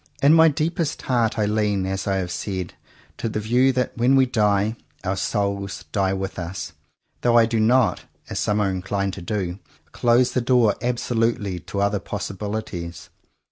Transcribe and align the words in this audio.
In 0.23 0.33
my 0.33 0.47
deepest 0.47 1.03
heart 1.03 1.37
I 1.37 1.45
lean, 1.45 1.85
as 1.85 2.07
I 2.07 2.15
have 2.15 2.31
said, 2.31 2.73
to 3.17 3.29
the 3.29 3.39
view 3.39 3.71
that, 3.73 3.95
when 3.95 4.15
we 4.15 4.25
die, 4.25 4.75
our 5.03 5.15
"souls" 5.15 5.85
die 5.91 6.11
with 6.11 6.39
us, 6.39 6.73
though 7.21 7.37
I 7.37 7.45
do 7.45 7.59
not, 7.59 8.05
as 8.27 8.39
some 8.39 8.59
are 8.61 8.71
inclined 8.71 9.13
to 9.13 9.21
do, 9.21 9.59
close 9.91 10.31
the 10.31 10.41
door 10.41 10.73
absolutely 10.81 11.59
to 11.59 11.81
other 11.81 11.99
possibilities. 11.99 13.09